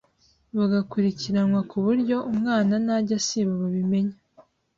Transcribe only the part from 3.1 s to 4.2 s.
asiba babimenya